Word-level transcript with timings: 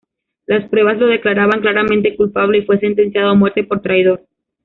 Las 0.47 0.67
pruebas 0.67 0.97
lo 0.97 1.05
declaraban 1.05 1.61
claramente 1.61 2.15
culpable 2.15 2.57
y 2.57 2.61
fue 2.63 2.79
sentenciado 2.79 3.29
a 3.29 3.35
muerte 3.35 3.63
por 3.63 3.83
traidor. 3.83 4.25